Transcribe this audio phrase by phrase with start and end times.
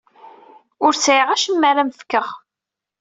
[0.85, 2.27] Ur sɛiɣ acemma ara am-fkeɣ.